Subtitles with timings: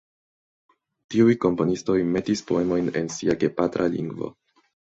[1.15, 4.33] Tiuj komponistoj metis poemojn en sia gepatra lingvo.